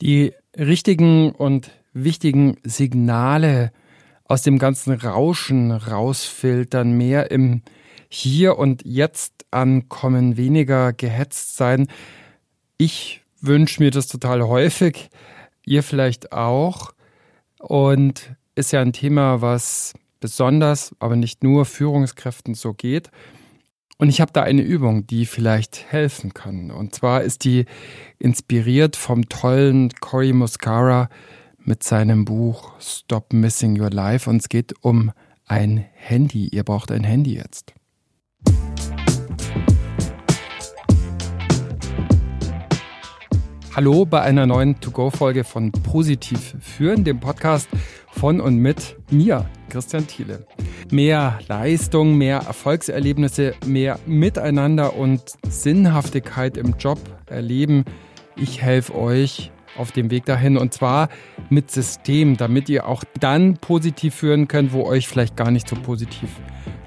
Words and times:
Die 0.00 0.32
richtigen 0.56 1.32
und 1.32 1.70
wichtigen 1.92 2.56
Signale 2.62 3.72
aus 4.24 4.42
dem 4.42 4.58
ganzen 4.58 4.92
Rauschen 4.92 5.72
rausfiltern, 5.72 6.92
mehr 6.92 7.30
im 7.30 7.62
Hier 8.08 8.58
und 8.58 8.84
Jetzt 8.84 9.46
ankommen, 9.50 10.36
weniger 10.36 10.92
gehetzt 10.92 11.56
sein. 11.56 11.88
Ich 12.76 13.22
wünsche 13.40 13.82
mir 13.82 13.90
das 13.90 14.06
total 14.06 14.42
häufig, 14.42 15.10
ihr 15.64 15.82
vielleicht 15.82 16.32
auch. 16.32 16.92
Und 17.58 18.34
ist 18.54 18.72
ja 18.72 18.80
ein 18.80 18.92
Thema, 18.92 19.40
was 19.40 19.94
besonders, 20.20 20.94
aber 20.98 21.16
nicht 21.16 21.42
nur 21.42 21.64
Führungskräften 21.64 22.54
so 22.54 22.74
geht. 22.74 23.10
Und 24.00 24.10
ich 24.10 24.20
habe 24.20 24.30
da 24.32 24.44
eine 24.44 24.62
Übung, 24.62 25.08
die 25.08 25.26
vielleicht 25.26 25.90
helfen 25.90 26.32
kann. 26.32 26.70
Und 26.70 26.94
zwar 26.94 27.22
ist 27.22 27.42
die 27.42 27.64
inspiriert 28.20 28.94
vom 28.94 29.28
tollen 29.28 29.90
Cory 29.98 30.32
Muscara 30.32 31.08
mit 31.58 31.82
seinem 31.82 32.24
Buch 32.24 32.74
Stop 32.78 33.32
Missing 33.32 33.80
Your 33.80 33.90
Life. 33.90 34.30
Und 34.30 34.36
es 34.36 34.48
geht 34.48 34.72
um 34.82 35.10
ein 35.46 35.84
Handy. 35.94 36.46
Ihr 36.46 36.62
braucht 36.62 36.92
ein 36.92 37.02
Handy 37.02 37.34
jetzt. 37.34 37.74
Hallo 43.74 44.06
bei 44.06 44.22
einer 44.22 44.46
neuen 44.46 44.78
To-Go-Folge 44.78 45.42
von 45.42 45.72
Positiv 45.72 46.54
führen, 46.60 47.02
dem 47.02 47.18
Podcast 47.18 47.68
von 48.12 48.40
und 48.40 48.58
mit 48.58 48.96
mir, 49.10 49.50
Christian 49.68 50.06
Thiele. 50.06 50.46
Mehr 50.90 51.38
Leistung, 51.48 52.16
mehr 52.16 52.38
Erfolgserlebnisse, 52.38 53.54
mehr 53.66 53.98
Miteinander 54.06 54.96
und 54.96 55.20
Sinnhaftigkeit 55.46 56.56
im 56.56 56.76
Job 56.78 56.98
erleben. 57.26 57.84
Ich 58.36 58.62
helfe 58.62 58.94
euch 58.94 59.50
auf 59.76 59.92
dem 59.92 60.10
Weg 60.10 60.24
dahin 60.24 60.56
und 60.56 60.72
zwar 60.72 61.08
mit 61.50 61.70
System, 61.70 62.36
damit 62.36 62.68
ihr 62.68 62.88
auch 62.88 63.04
dann 63.20 63.58
positiv 63.58 64.14
führen 64.14 64.48
könnt, 64.48 64.72
wo 64.72 64.84
euch 64.84 65.08
vielleicht 65.08 65.36
gar 65.36 65.50
nicht 65.50 65.68
so 65.68 65.76
positiv 65.76 66.30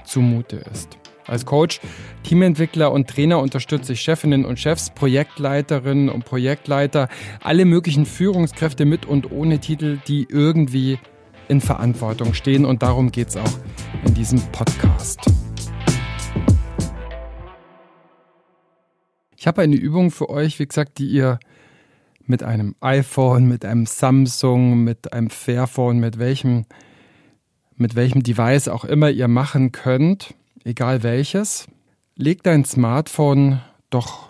zumute 0.04 0.58
ist. 0.72 0.98
Als 1.28 1.46
Coach, 1.46 1.80
Teamentwickler 2.24 2.92
und 2.92 3.08
Trainer 3.08 3.40
unterstütze 3.40 3.94
ich 3.94 4.02
Chefinnen 4.02 4.46
und 4.46 4.60
Chefs, 4.60 4.90
Projektleiterinnen 4.90 6.10
und 6.10 6.26
Projektleiter, 6.26 7.08
alle 7.42 7.66
möglichen 7.66 8.06
Führungskräfte 8.06 8.86
mit 8.86 9.06
und 9.06 9.32
ohne 9.32 9.60
Titel, 9.60 10.00
die 10.08 10.28
irgendwie 10.30 10.98
in 11.48 11.62
Verantwortung 11.62 12.34
stehen. 12.34 12.66
Und 12.66 12.82
darum 12.82 13.12
geht 13.12 13.30
es 13.30 13.38
auch 13.38 13.52
in 14.06 14.14
diesem 14.14 14.40
Podcast. 14.52 15.20
Ich 19.36 19.48
habe 19.48 19.62
eine 19.62 19.76
Übung 19.76 20.12
für 20.12 20.30
euch, 20.30 20.60
wie 20.60 20.68
gesagt, 20.68 20.98
die 21.00 21.08
ihr 21.08 21.40
mit 22.26 22.44
einem 22.44 22.76
iPhone, 22.82 23.48
mit 23.48 23.66
einem 23.66 23.86
Samsung, 23.86 24.84
mit 24.84 25.14
einem 25.14 25.30
Fairphone, 25.30 26.00
mit 26.00 26.20
welchem, 26.20 26.66
mit 27.76 27.96
welchem 27.96 28.24
Device 28.24 28.68
auch 28.68 28.86
immer 28.86 29.10
ihr 29.10 29.28
machen 29.28 29.72
könnt 29.72 30.36
egal 30.64 31.04
welches, 31.04 31.68
leg 32.16 32.44
dein 32.44 32.66
Smartphone 32.66 33.62
doch 33.90 34.30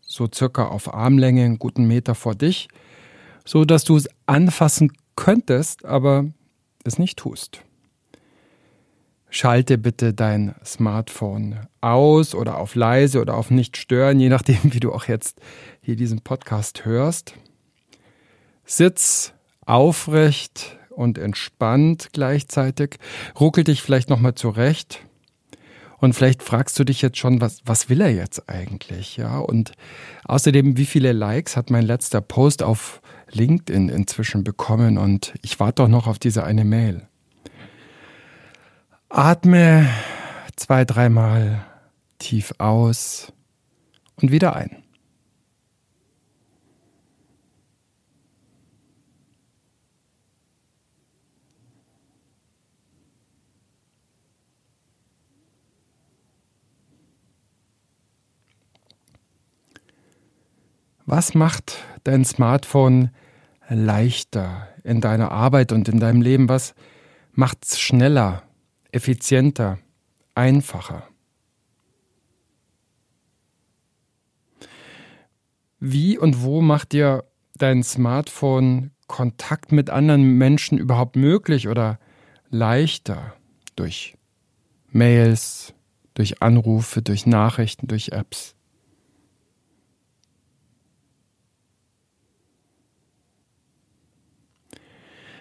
so 0.00 0.28
circa 0.32 0.66
auf 0.66 0.92
Armlänge, 0.92 1.44
einen 1.44 1.58
guten 1.58 1.86
Meter 1.86 2.14
vor 2.14 2.34
dich, 2.34 2.68
so 3.44 3.64
dass 3.64 3.84
du 3.84 3.96
es 3.96 4.08
anfassen 4.26 4.92
könntest, 5.16 5.84
aber 5.84 6.26
es 6.84 6.98
nicht 6.98 7.18
tust. 7.18 7.62
Schalte 9.34 9.78
bitte 9.78 10.12
dein 10.12 10.54
Smartphone 10.62 11.60
aus 11.80 12.34
oder 12.34 12.58
auf 12.58 12.74
leise 12.74 13.18
oder 13.18 13.34
auf 13.34 13.50
nicht 13.50 13.78
stören, 13.78 14.20
je 14.20 14.28
nachdem, 14.28 14.58
wie 14.62 14.80
du 14.80 14.92
auch 14.92 15.06
jetzt 15.06 15.40
hier 15.80 15.96
diesen 15.96 16.20
Podcast 16.20 16.84
hörst. 16.84 17.32
Sitz 18.66 19.32
aufrecht 19.64 20.76
und 20.90 21.16
entspannt 21.16 22.10
gleichzeitig. 22.12 22.98
Ruckel 23.40 23.64
dich 23.64 23.80
vielleicht 23.80 24.10
nochmal 24.10 24.34
zurecht 24.34 25.00
und 25.96 26.12
vielleicht 26.12 26.42
fragst 26.42 26.78
du 26.78 26.84
dich 26.84 27.00
jetzt 27.00 27.16
schon, 27.16 27.40
was, 27.40 27.62
was 27.64 27.88
will 27.88 28.02
er 28.02 28.12
jetzt 28.12 28.50
eigentlich? 28.50 29.16
Ja, 29.16 29.38
und 29.38 29.72
außerdem, 30.24 30.76
wie 30.76 30.84
viele 30.84 31.12
Likes 31.12 31.56
hat 31.56 31.70
mein 31.70 31.86
letzter 31.86 32.20
Post 32.20 32.62
auf 32.62 33.00
LinkedIn 33.30 33.88
inzwischen 33.88 34.44
bekommen? 34.44 34.98
Und 34.98 35.32
ich 35.40 35.58
warte 35.58 35.84
doch 35.84 35.88
noch 35.88 36.06
auf 36.06 36.18
diese 36.18 36.44
eine 36.44 36.66
Mail. 36.66 37.08
Atme 39.14 39.90
zwei, 40.56 40.86
dreimal 40.86 41.66
tief 42.18 42.54
aus 42.56 43.30
und 44.16 44.32
wieder 44.32 44.56
ein. 44.56 44.82
Was 61.04 61.34
macht 61.34 61.84
dein 62.04 62.24
Smartphone 62.24 63.10
leichter 63.68 64.68
in 64.84 65.02
deiner 65.02 65.32
Arbeit 65.32 65.70
und 65.72 65.86
in 65.90 66.00
deinem 66.00 66.22
Leben? 66.22 66.48
Was 66.48 66.74
macht 67.34 67.66
es 67.66 67.78
schneller, 67.78 68.42
effizienter, 68.92 69.78
einfacher? 70.34 71.08
Wie 75.80 76.16
und 76.16 76.42
wo 76.42 76.60
macht 76.60 76.92
dir 76.92 77.24
dein 77.56 77.82
Smartphone 77.82 78.92
Kontakt 79.08 79.72
mit 79.72 79.90
anderen 79.90 80.38
Menschen 80.38 80.78
überhaupt 80.78 81.16
möglich 81.16 81.66
oder 81.66 81.98
leichter? 82.50 83.34
Durch 83.74 84.16
Mails, 84.90 85.74
durch 86.14 86.40
Anrufe, 86.40 87.02
durch 87.02 87.26
Nachrichten, 87.26 87.88
durch 87.88 88.10
Apps. 88.10 88.54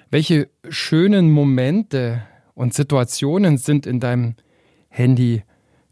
Welche 0.10 0.50
schönen 0.70 1.32
Momente 1.32 2.24
und 2.54 2.74
Situationen 2.74 3.58
sind 3.58 3.86
in 3.86 4.00
deinem 4.00 4.36
Handy 4.90 5.44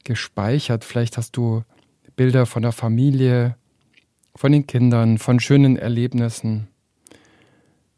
gespeichert? 0.04 0.84
Vielleicht 0.84 1.18
hast 1.18 1.38
du 1.38 1.64
Bilder 2.16 2.46
von 2.46 2.62
der 2.62 2.72
Familie, 2.72 3.56
von 4.36 4.52
den 4.52 4.68
Kindern, 4.68 5.18
von 5.18 5.40
schönen 5.40 5.78
Erlebnissen. 5.78 6.68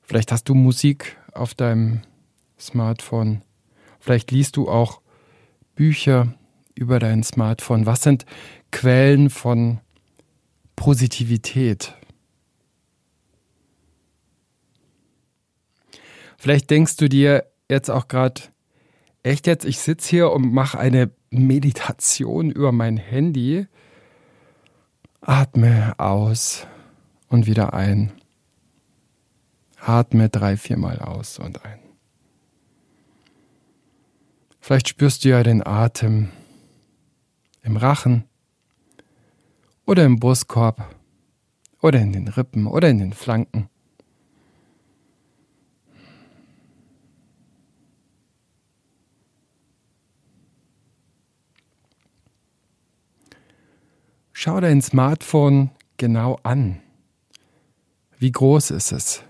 Vielleicht 0.02 0.32
hast 0.32 0.50
du 0.50 0.54
Musik 0.54 1.18
auf 1.34 1.54
deinem 1.54 2.02
Smartphone. 2.60 3.42
Vielleicht 4.00 4.32
liest 4.32 4.58
du 4.58 4.68
auch 4.68 5.02
Bücher 5.76 6.34
über 6.76 7.00
dein 7.00 7.24
Smartphone. 7.24 7.86
Was 7.86 8.04
sind 8.04 8.26
Quellen 8.72 9.30
von 9.30 9.80
Positivität? 10.76 11.96
Vielleicht 16.38 16.72
denkst 16.72 16.98
du 16.98 17.08
dir 17.08 17.51
jetzt 17.72 17.90
auch 17.90 18.08
gerade, 18.08 18.42
echt 19.24 19.48
jetzt, 19.48 19.66
ich 19.66 19.80
sitze 19.80 20.10
hier 20.10 20.32
und 20.32 20.54
mache 20.54 20.78
eine 20.78 21.10
Meditation 21.32 22.52
über 22.52 22.72
mein 22.72 22.98
Handy. 22.98 23.66
Atme 25.22 25.94
aus 25.98 26.68
und 27.28 27.48
wieder 27.48 27.74
ein. 27.74 28.12
Atme 29.80 30.30
drei, 30.30 30.58
viermal 30.58 31.00
aus 31.00 31.40
und 31.40 31.64
ein. 31.66 31.80
Vielleicht 34.60 34.90
spürst 34.90 35.24
du 35.24 35.30
ja 35.30 35.42
den 35.42 35.66
Atem 35.66 36.30
im 37.64 37.78
Rachen 37.78 38.26
oder 39.86 40.06
im 40.06 40.20
Brustkorb 40.20 40.96
oder 41.82 42.00
in 42.00 42.14
den 42.14 42.28
Rippen 42.28 42.68
oder 42.68 42.90
in 42.90 43.00
den 43.00 43.14
Flanken. 43.14 43.71
Schau 54.44 54.60
dein 54.60 54.82
Smartphone 54.82 55.70
genau 55.98 56.40
an. 56.42 56.82
Wie 58.18 58.32
groß 58.32 58.72
ist 58.72 58.92
es? 58.92 59.22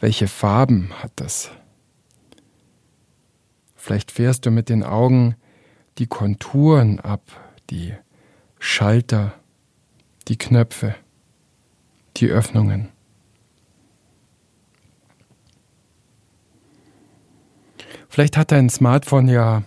Welche 0.00 0.28
Farben 0.28 0.94
hat 1.02 1.20
es? 1.20 1.50
Vielleicht 3.74 4.12
fährst 4.12 4.46
du 4.46 4.50
mit 4.50 4.70
den 4.70 4.82
Augen 4.82 5.36
die 5.98 6.06
Konturen 6.06 7.00
ab, 7.00 7.20
die 7.68 7.92
Schalter, 8.58 9.34
die 10.28 10.38
Knöpfe, 10.38 10.94
die 12.16 12.28
Öffnungen. 12.28 12.88
Vielleicht 18.08 18.38
hat 18.38 18.52
dein 18.52 18.70
Smartphone 18.70 19.28
ja 19.28 19.64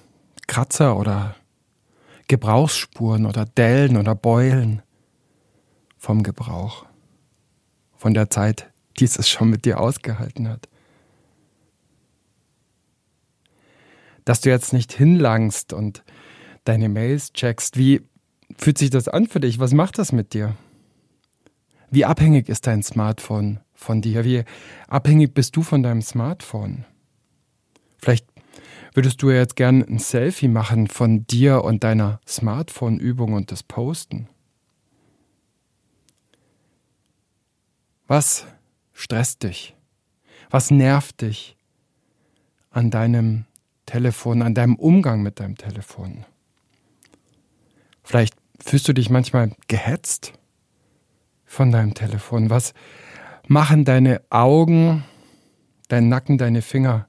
Kratzer 0.47 0.97
oder 0.97 1.35
Gebrauchsspuren 2.29 3.25
oder 3.25 3.45
Dellen 3.45 3.97
oder 3.97 4.15
Beulen 4.15 4.81
vom 5.97 6.23
Gebrauch. 6.23 6.85
von 7.97 8.13
der 8.13 8.29
Zeit, 8.29 8.71
die 8.97 9.03
es 9.03 9.27
schon 9.27 9.49
mit 9.49 9.65
dir 9.65 9.81
ausgehalten 9.81 10.47
hat. 10.47 10.69
Dass 14.23 14.39
du 14.39 14.49
jetzt 14.49 14.71
nicht 14.71 14.93
hinlangst 14.93 15.73
und 15.73 16.05
deine 16.63 16.87
Mails 16.87 17.33
checkst. 17.33 17.77
Wie 17.77 18.01
fühlt 18.57 18.77
sich 18.77 18.89
das 18.89 19.09
an 19.09 19.27
für 19.27 19.41
dich? 19.41 19.59
Was 19.59 19.73
macht 19.73 19.97
das 19.97 20.13
mit 20.13 20.33
dir? 20.33 20.55
Wie 21.89 22.05
abhängig 22.05 22.47
ist 22.47 22.67
dein 22.67 22.83
Smartphone 22.83 23.59
von 23.73 24.01
dir? 24.01 24.23
Wie 24.23 24.45
abhängig 24.87 25.33
bist 25.33 25.57
du 25.57 25.61
von 25.61 25.83
deinem 25.83 26.01
Smartphone? 26.01 26.85
Vielleicht 27.97 28.28
würdest 28.93 29.21
du 29.21 29.29
jetzt 29.29 29.55
gern 29.55 29.83
ein 29.83 29.99
Selfie 29.99 30.47
machen 30.47 30.87
von 30.87 31.25
dir 31.27 31.63
und 31.63 31.83
deiner 31.83 32.19
Smartphone-Übung 32.27 33.33
und 33.33 33.51
das 33.51 33.63
Posten. 33.63 34.27
Was 38.07 38.47
stresst 38.93 39.43
dich? 39.43 39.75
Was 40.49 40.71
nervt 40.71 41.21
dich 41.21 41.55
an 42.71 42.89
deinem 42.89 43.45
Telefon, 43.85 44.41
an 44.41 44.55
deinem 44.55 44.75
Umgang 44.75 45.21
mit 45.21 45.39
deinem 45.39 45.57
Telefon? 45.57 46.25
Vielleicht 48.03 48.35
fühlst 48.59 48.87
du 48.87 48.93
dich 48.93 49.09
manchmal 49.11 49.51
gehetzt 49.67 50.33
von 51.45 51.71
deinem 51.71 51.93
Telefon. 51.93 52.49
Was 52.49 52.73
machen 53.47 53.85
deine 53.85 54.21
Augen, 54.29 55.03
dein 55.87 56.09
Nacken, 56.09 56.37
deine 56.37 56.61
Finger, 56.61 57.08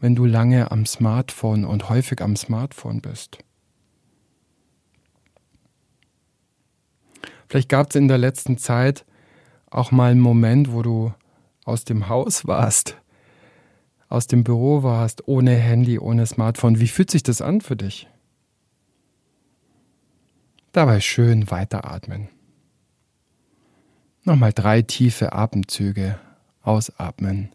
wenn 0.00 0.14
du 0.14 0.24
lange 0.24 0.70
am 0.70 0.86
Smartphone 0.86 1.64
und 1.64 1.88
häufig 1.88 2.22
am 2.22 2.36
Smartphone 2.36 3.00
bist? 3.00 3.38
Vielleicht 7.48 7.68
gab 7.68 7.90
es 7.90 7.96
in 7.96 8.08
der 8.08 8.18
letzten 8.18 8.58
Zeit 8.58 9.04
auch 9.70 9.90
mal 9.90 10.10
einen 10.10 10.20
Moment, 10.20 10.72
wo 10.72 10.82
du 10.82 11.12
aus 11.64 11.84
dem 11.84 12.08
Haus 12.08 12.46
warst, 12.46 12.96
aus 14.08 14.26
dem 14.26 14.44
Büro 14.44 14.82
warst, 14.82 15.26
ohne 15.28 15.54
Handy, 15.54 15.98
ohne 15.98 16.26
Smartphone. 16.26 16.80
Wie 16.80 16.88
fühlt 16.88 17.10
sich 17.10 17.22
das 17.22 17.42
an 17.42 17.60
für 17.60 17.76
dich? 17.76 18.08
Dabei 20.72 21.00
schön 21.00 21.50
weiteratmen. 21.50 22.28
Nochmal 24.22 24.52
drei 24.52 24.82
tiefe 24.82 25.32
Atemzüge. 25.32 26.18
Ausatmen. 26.62 27.50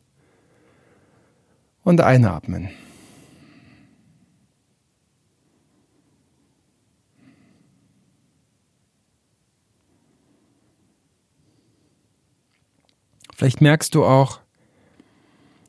Und 1.86 2.02
einatmen. 2.02 2.70
Vielleicht 13.36 13.62
merkst 13.62 13.94
du 13.94 14.04
auch, 14.04 14.40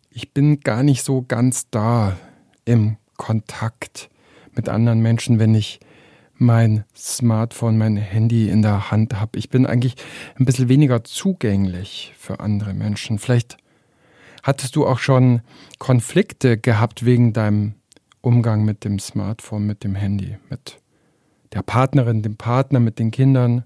ich 0.08 0.32
bin 0.32 0.60
gar 0.60 0.82
nicht 0.82 1.02
so 1.02 1.22
ganz 1.28 1.68
da 1.68 2.16
im 2.64 2.96
Kontakt 3.18 4.08
mit 4.54 4.70
anderen 4.70 5.00
Menschen, 5.00 5.38
wenn 5.38 5.54
ich 5.54 5.80
mein 6.32 6.84
Smartphone, 6.96 7.76
mein 7.76 7.96
Handy 7.98 8.48
in 8.48 8.62
der 8.62 8.90
Hand 8.90 9.20
habe. 9.20 9.38
Ich 9.38 9.50
bin 9.50 9.66
eigentlich 9.66 9.96
ein 10.38 10.46
bisschen 10.46 10.70
weniger 10.70 11.04
zugänglich 11.04 12.14
für 12.16 12.40
andere 12.40 12.72
Menschen. 12.72 13.18
Vielleicht 13.18 13.58
hattest 14.46 14.76
du 14.76 14.87
auch 14.87 15.00
schon 15.00 15.43
Konflikte 15.78 16.56
gehabt 16.56 17.04
wegen 17.04 17.32
deinem 17.32 17.75
Umgang 18.20 18.64
mit 18.64 18.84
dem 18.84 19.00
Smartphone, 19.00 19.66
mit 19.66 19.82
dem 19.82 19.96
Handy, 19.96 20.38
mit 20.48 20.81
der 21.52 21.62
Partnerin, 21.62 22.22
dem 22.22 22.37
Partner, 22.37 22.78
mit 22.78 23.00
den 23.00 23.10
Kindern, 23.10 23.64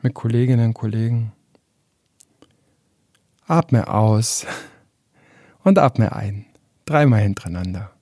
mit 0.00 0.14
Kolleginnen 0.14 0.68
und 0.68 0.74
Kollegen. 0.74 1.32
Atme 3.46 3.88
aus 3.88 4.46
und 5.64 5.78
atme 5.78 6.14
ein. 6.14 6.46
Dreimal 6.84 7.22
hintereinander. 7.22 7.93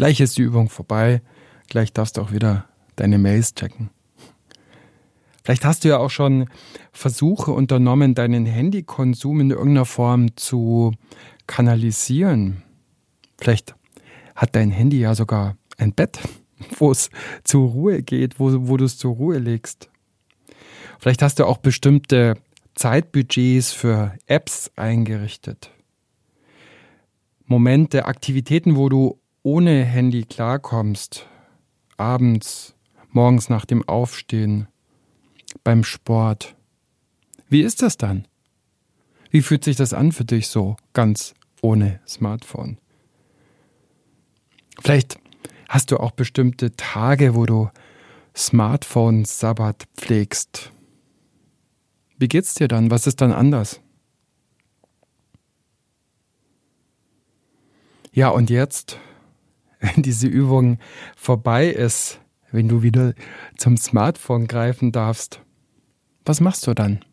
Gleich 0.00 0.18
ist 0.18 0.38
die 0.38 0.42
Übung 0.42 0.70
vorbei. 0.70 1.20
Gleich 1.68 1.92
darfst 1.92 2.16
du 2.16 2.22
auch 2.22 2.32
wieder 2.32 2.64
deine 2.96 3.18
Mails 3.18 3.54
checken. 3.54 3.90
Vielleicht 5.44 5.66
hast 5.66 5.84
du 5.84 5.90
ja 5.90 5.98
auch 5.98 6.08
schon 6.08 6.48
Versuche 6.90 7.50
unternommen, 7.50 8.14
deinen 8.14 8.46
Handykonsum 8.46 9.40
in 9.40 9.50
irgendeiner 9.50 9.84
Form 9.84 10.34
zu 10.38 10.92
kanalisieren. 11.46 12.62
Vielleicht 13.36 13.74
hat 14.34 14.56
dein 14.56 14.70
Handy 14.70 15.00
ja 15.00 15.14
sogar 15.14 15.58
ein 15.76 15.92
Bett, 15.92 16.18
wo 16.78 16.92
es 16.92 17.10
zur 17.44 17.68
Ruhe 17.68 18.02
geht, 18.02 18.40
wo, 18.40 18.68
wo 18.68 18.78
du 18.78 18.86
es 18.86 18.96
zur 18.96 19.14
Ruhe 19.14 19.36
legst. 19.36 19.90
Vielleicht 20.98 21.20
hast 21.20 21.40
du 21.40 21.44
auch 21.44 21.58
bestimmte 21.58 22.38
Zeitbudgets 22.74 23.72
für 23.72 24.14
Apps 24.24 24.70
eingerichtet. 24.76 25.70
Momente, 27.44 28.06
Aktivitäten, 28.06 28.76
wo 28.76 28.88
du 28.88 29.19
ohne 29.42 29.84
Handy 29.84 30.24
klarkommst, 30.24 31.26
abends, 31.96 32.74
morgens 33.10 33.48
nach 33.48 33.64
dem 33.64 33.86
Aufstehen, 33.88 34.68
beim 35.64 35.84
Sport, 35.84 36.56
wie 37.48 37.62
ist 37.62 37.82
das 37.82 37.96
dann? 37.96 38.26
Wie 39.30 39.42
fühlt 39.42 39.64
sich 39.64 39.76
das 39.76 39.92
an 39.92 40.12
für 40.12 40.24
dich 40.24 40.48
so, 40.48 40.76
ganz 40.92 41.34
ohne 41.62 42.00
Smartphone? 42.06 42.78
Vielleicht 44.80 45.18
hast 45.68 45.90
du 45.90 45.98
auch 45.98 46.12
bestimmte 46.12 46.74
Tage, 46.76 47.34
wo 47.34 47.46
du 47.46 47.70
Smartphone-Sabbat 48.36 49.84
pflegst. 49.96 50.72
Wie 52.18 52.28
geht's 52.28 52.54
dir 52.54 52.68
dann? 52.68 52.90
Was 52.90 53.06
ist 53.06 53.20
dann 53.20 53.32
anders? 53.32 53.80
Ja, 58.12 58.28
und 58.28 58.50
jetzt 58.50 58.98
wenn 59.80 60.02
diese 60.02 60.28
Übung 60.28 60.78
vorbei 61.16 61.68
ist, 61.68 62.20
wenn 62.52 62.68
du 62.68 62.82
wieder 62.82 63.14
zum 63.56 63.76
Smartphone 63.76 64.46
greifen 64.46 64.92
darfst, 64.92 65.40
was 66.24 66.40
machst 66.40 66.66
du 66.66 66.74
dann? 66.74 67.04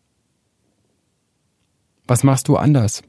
Was 2.07 2.23
machst 2.23 2.47
du 2.47 2.57
anders? 2.57 3.03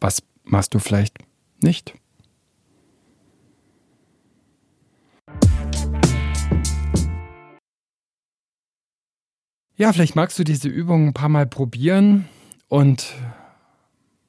Was 0.00 0.22
machst 0.44 0.74
du 0.74 0.78
vielleicht 0.78 1.18
nicht? 1.60 1.94
Ja, 9.76 9.92
vielleicht 9.92 10.14
magst 10.14 10.38
du 10.38 10.44
diese 10.44 10.68
Übung 10.68 11.08
ein 11.08 11.14
paar 11.14 11.28
Mal 11.28 11.46
probieren 11.46 12.28
und 12.68 13.14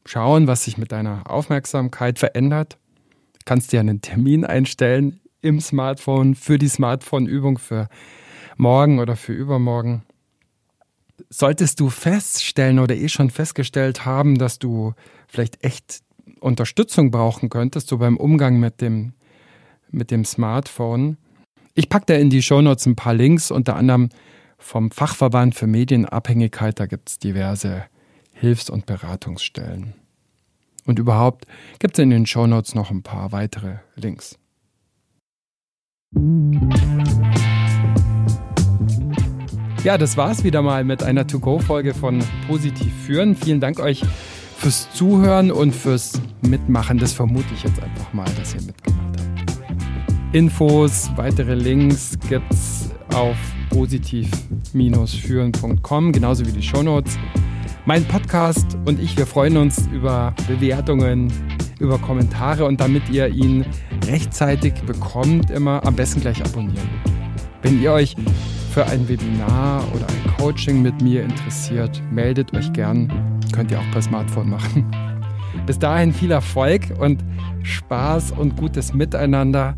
schauen, 0.05 0.47
was 0.47 0.63
sich 0.63 0.77
mit 0.77 0.91
deiner 0.91 1.29
Aufmerksamkeit 1.29 2.17
verändert 2.17 2.77
kannst 3.45 3.71
dir 3.71 3.79
einen 3.79 4.01
Termin 4.01 4.45
einstellen 4.45 5.19
im 5.41 5.59
Smartphone 5.59 6.35
für 6.35 6.57
die 6.57 6.69
Smartphone-Übung 6.69 7.57
für 7.57 7.89
morgen 8.57 8.99
oder 8.99 9.15
für 9.15 9.33
übermorgen. 9.33 10.03
Solltest 11.29 11.79
du 11.79 11.89
feststellen 11.89 12.79
oder 12.79 12.95
eh 12.95 13.09
schon 13.09 13.29
festgestellt 13.29 14.05
haben, 14.05 14.37
dass 14.37 14.59
du 14.59 14.93
vielleicht 15.27 15.63
echt 15.63 16.01
Unterstützung 16.39 17.11
brauchen 17.11 17.49
könntest, 17.49 17.87
so 17.87 17.97
beim 17.97 18.17
Umgang 18.17 18.59
mit 18.59 18.81
dem, 18.81 19.13
mit 19.91 20.11
dem 20.11 20.25
Smartphone. 20.25 21.17
Ich 21.73 21.89
packe 21.89 22.05
da 22.07 22.13
in 22.15 22.29
die 22.29 22.41
Shownotes 22.41 22.85
ein 22.85 22.95
paar 22.95 23.13
Links, 23.13 23.51
unter 23.51 23.75
anderem 23.75 24.09
vom 24.57 24.91
Fachverband 24.91 25.55
für 25.55 25.67
Medienabhängigkeit. 25.67 26.79
Da 26.79 26.85
gibt 26.85 27.09
es 27.09 27.19
diverse 27.19 27.85
Hilfs- 28.33 28.69
und 28.69 28.85
Beratungsstellen. 28.85 29.93
Und 30.85 30.99
überhaupt 30.99 31.45
gibt 31.79 31.97
es 31.97 32.03
in 32.03 32.09
den 32.09 32.25
Shownotes 32.25 32.75
noch 32.75 32.91
ein 32.91 33.03
paar 33.03 33.31
weitere 33.31 33.77
Links. 33.95 34.37
Ja, 39.83 39.97
das 39.97 40.15
war's 40.15 40.43
wieder 40.43 40.61
mal 40.61 40.83
mit 40.83 41.01
einer 41.03 41.25
To-Go-Folge 41.27 41.93
von 41.93 42.23
Positiv 42.47 42.93
führen. 43.05 43.35
Vielen 43.35 43.59
Dank 43.59 43.79
euch 43.79 44.03
fürs 44.57 44.89
Zuhören 44.93 45.51
und 45.51 45.75
fürs 45.75 46.21
Mitmachen. 46.41 46.99
Das 46.99 47.11
vermute 47.11 47.53
ich 47.53 47.63
jetzt 47.63 47.83
einfach 47.83 48.13
mal, 48.13 48.29
dass 48.37 48.55
ihr 48.55 48.61
mitgemacht 48.61 49.19
habt. 49.19 49.43
Infos, 50.33 51.11
weitere 51.17 51.55
Links 51.55 52.17
gibt's 52.29 52.91
auf 53.13 53.35
positiv-führen.com, 53.71 56.13
genauso 56.13 56.45
wie 56.45 56.53
die 56.53 56.61
Shownotes. 56.61 57.17
Mein 57.85 58.05
Podcast 58.05 58.77
und 58.85 58.97
ich, 58.97 59.17
wir 59.17 59.27
freuen 59.27 59.57
uns 59.57 59.87
über 59.87 60.33
Bewertungen, 60.47 61.33
über 61.79 61.97
Kommentare 61.97 62.63
und 62.63 62.79
damit 62.79 63.09
ihr 63.09 63.27
ihn 63.27 63.65
rechtzeitig 64.07 64.73
bekommt, 64.83 65.51
immer 65.51 65.85
am 65.85 65.93
besten 65.93 66.21
gleich 66.21 66.41
abonnieren. 66.45 66.89
Wenn 67.61 67.81
ihr 67.81 67.91
euch 67.91 68.15
für 68.71 68.85
ein 68.85 69.09
Webinar 69.09 69.83
oder 69.93 70.07
ein 70.07 70.37
Coaching 70.37 70.81
mit 70.81 71.01
mir 71.01 71.23
interessiert, 71.23 72.01
meldet 72.09 72.55
euch 72.55 72.71
gern. 72.71 73.11
Könnt 73.51 73.69
ihr 73.71 73.79
auch 73.79 73.91
per 73.91 74.01
Smartphone 74.01 74.49
machen. 74.49 74.89
Bis 75.65 75.77
dahin 75.77 76.13
viel 76.13 76.31
Erfolg 76.31 76.83
und 76.99 77.21
Spaß 77.63 78.31
und 78.31 78.55
gutes 78.55 78.93
Miteinander 78.93 79.75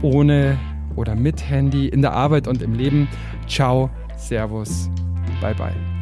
ohne 0.00 0.56
oder 0.94 1.16
mit 1.16 1.48
Handy 1.48 1.88
in 1.88 2.02
der 2.02 2.12
Arbeit 2.12 2.46
und 2.46 2.62
im 2.62 2.74
Leben. 2.74 3.08
Ciao, 3.48 3.90
Servus, 4.16 4.88
bye 5.40 5.54
bye. 5.54 5.95